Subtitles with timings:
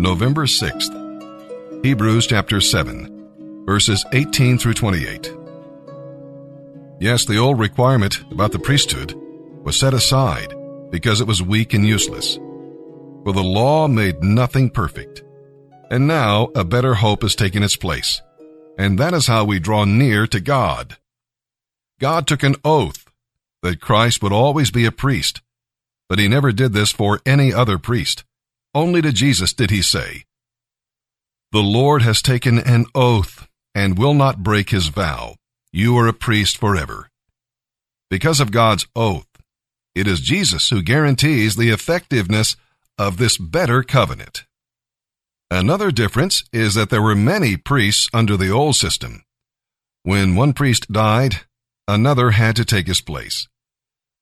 [0.00, 1.84] November 6th.
[1.84, 5.36] Hebrews chapter 7, verses 18 through 28.
[6.98, 9.12] Yes, the old requirement about the priesthood
[9.62, 10.54] was set aside
[10.88, 12.36] because it was weak and useless.
[12.36, 15.22] For the law made nothing perfect.
[15.90, 18.22] And now a better hope has taken its place.
[18.78, 20.96] And that is how we draw near to God.
[22.00, 23.04] God took an oath
[23.60, 25.42] that Christ would always be a priest,
[26.08, 28.24] but he never did this for any other priest.
[28.74, 30.24] Only to Jesus did he say,
[31.52, 35.34] The Lord has taken an oath and will not break his vow.
[35.72, 37.08] You are a priest forever.
[38.08, 39.26] Because of God's oath,
[39.94, 42.56] it is Jesus who guarantees the effectiveness
[42.98, 44.44] of this better covenant.
[45.50, 49.24] Another difference is that there were many priests under the old system.
[50.04, 51.40] When one priest died,
[51.88, 53.48] another had to take his place.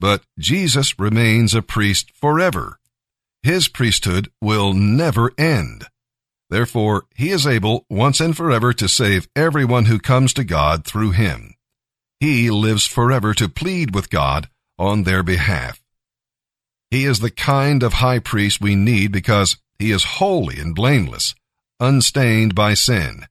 [0.00, 2.78] But Jesus remains a priest forever.
[3.44, 5.84] His priesthood will never end.
[6.48, 11.10] Therefore, he is able once and forever to save everyone who comes to God through
[11.10, 11.54] him.
[12.20, 15.82] He lives forever to plead with God on their behalf.
[16.90, 21.34] He is the kind of high priest we need because he is holy and blameless,
[21.78, 23.26] unstained by sin.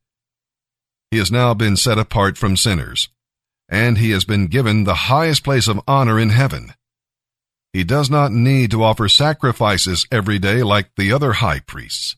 [1.09, 3.09] He has now been set apart from sinners,
[3.67, 6.75] and he has been given the highest place of honor in heaven.
[7.73, 12.15] He does not need to offer sacrifices every day like the other high priests.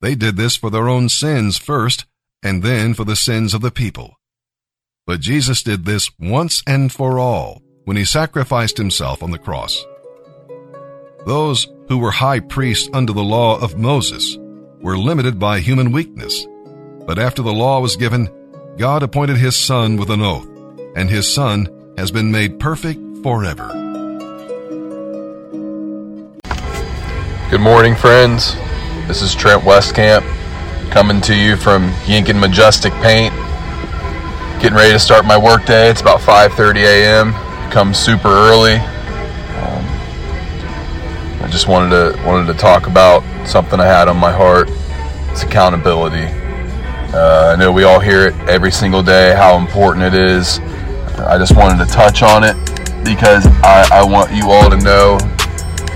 [0.00, 2.06] They did this for their own sins first,
[2.42, 4.14] and then for the sins of the people.
[5.06, 9.84] But Jesus did this once and for all when he sacrificed himself on the cross.
[11.26, 14.38] Those who were high priests under the law of Moses
[14.80, 16.46] were limited by human weakness.
[17.06, 18.28] But after the law was given,
[18.78, 20.48] God appointed his son with an oath,
[20.94, 23.87] and his son has been made perfect forever.
[27.50, 28.56] Good morning, friends.
[29.06, 30.20] This is Trent Westcamp
[30.90, 33.32] coming to you from Yinkin Majestic Paint.
[34.60, 35.88] Getting ready to start my workday.
[35.88, 37.32] It's about 5:30 a.m.
[37.70, 38.74] Come super early.
[38.74, 39.82] Um,
[41.42, 44.68] I just wanted to wanted to talk about something I had on my heart.
[45.30, 46.26] It's accountability.
[47.14, 50.58] Uh, I know we all hear it every single day how important it is.
[51.16, 52.56] I just wanted to touch on it
[53.06, 55.18] because I, I want you all to know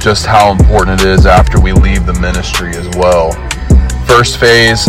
[0.02, 3.30] just how important it is after we leave the ministry as well.
[4.04, 4.88] First phase,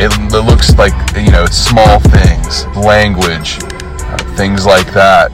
[0.00, 5.30] it, it looks like, you know, it's small things, language, uh, things like that.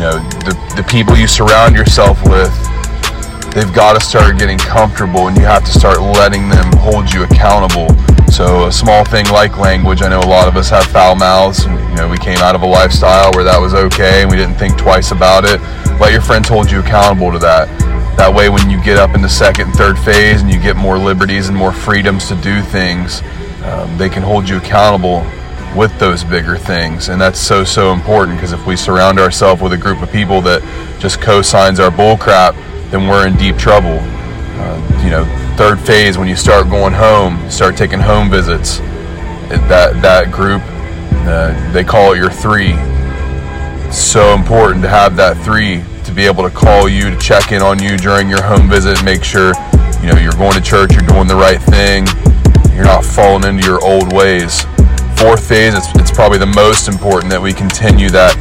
[0.00, 2.48] You know, the, the people you surround yourself with,
[3.52, 7.24] they've got to start getting comfortable and you have to start letting them hold you
[7.24, 7.92] accountable.
[8.32, 11.66] So a small thing like language, I know a lot of us have foul mouths.
[11.66, 14.36] And, you know, we came out of a lifestyle where that was okay and we
[14.36, 15.60] didn't think twice about it.
[16.00, 17.68] Let your friends hold you accountable to that.
[18.18, 20.76] That way, when you get up in the second and third phase and you get
[20.76, 23.22] more liberties and more freedoms to do things,
[23.62, 25.24] um, they can hold you accountable
[25.76, 27.10] with those bigger things.
[27.10, 30.40] And that's so, so important because if we surround ourselves with a group of people
[30.42, 30.62] that
[30.98, 32.54] just co-signs our bullcrap,
[32.90, 34.00] then we're in deep trouble.
[34.00, 35.24] Uh, you know,
[35.56, 38.78] third phase, when you start going home, start taking home visits,
[39.68, 40.60] that, that group,
[41.28, 42.72] uh, they call it your three.
[43.86, 47.52] It's so important to have that three to be able to call you to check
[47.52, 49.52] in on you during your home visit, make sure
[50.00, 52.08] you know you're going to church, you're doing the right thing,
[52.74, 54.64] you're not falling into your old ways.
[55.20, 58.32] Fourth phase, it's, it's probably the most important that we continue that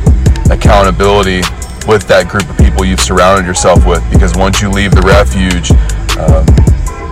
[0.48, 1.44] accountability
[1.92, 5.68] with that group of people you've surrounded yourself with because once you leave the refuge,
[6.16, 6.48] um,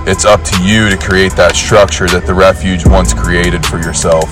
[0.07, 4.31] it's up to you to create that structure that the refuge once created for yourself.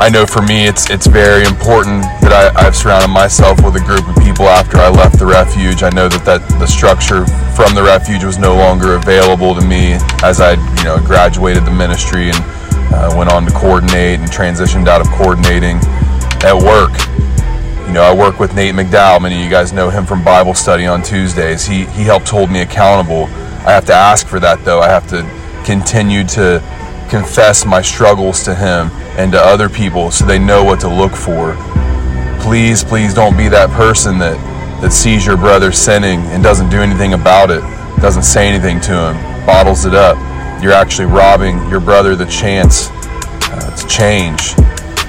[0.00, 3.84] I know for me, it's it's very important that I, I've surrounded myself with a
[3.84, 5.82] group of people after I left the refuge.
[5.82, 10.00] I know that, that the structure from the refuge was no longer available to me
[10.24, 12.40] as I you know graduated the ministry and
[12.96, 15.76] uh, went on to coordinate and transitioned out of coordinating
[16.48, 16.96] at work.
[17.84, 19.20] You know, I work with Nate McDowell.
[19.20, 21.66] Many of you guys know him from Bible study on Tuesdays.
[21.66, 23.28] He he helps hold me accountable.
[23.68, 24.80] I have to ask for that though.
[24.80, 25.28] I have to
[25.68, 26.64] continue to
[27.10, 31.12] confess my struggles to him and to other people so they know what to look
[31.12, 31.56] for.
[32.40, 34.38] Please, please don't be that person that,
[34.80, 37.60] that sees your brother sinning and doesn't do anything about it,
[38.00, 40.16] doesn't say anything to him, bottles it up.
[40.62, 42.88] You're actually robbing your brother the chance
[43.50, 44.54] uh, to change.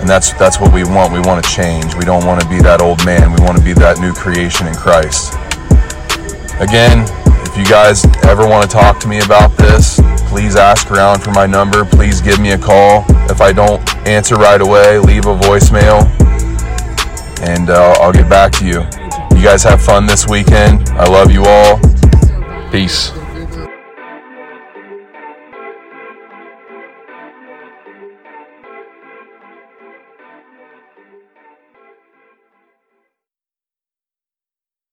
[0.01, 1.13] And that's that's what we want.
[1.13, 1.94] We want to change.
[1.94, 3.31] We don't want to be that old man.
[3.31, 5.38] We want to be that new creation in Christ.
[6.57, 7.06] Again,
[7.45, 10.00] if you guys ever want to talk to me about this,
[10.31, 11.83] please ask around for my number.
[11.83, 13.04] Please give me a call.
[13.30, 16.10] If I don't answer right away, leave a voicemail
[17.42, 18.80] and uh, I'll get back to you.
[19.38, 20.88] You guys have fun this weekend.
[20.92, 21.81] I love you all.
[22.72, 23.12] Peace.